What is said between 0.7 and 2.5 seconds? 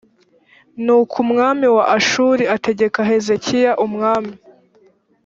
nuko umwami wa ashuri